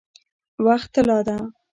وخت 0.65 0.87
طلا 0.95 1.19
ده؟ 1.27 1.37